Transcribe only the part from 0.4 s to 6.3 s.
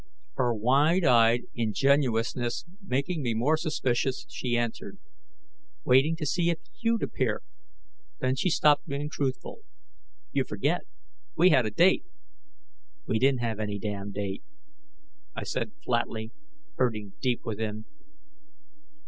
wide eyed ingenuousness making me more suspicious, she answered, "Waiting to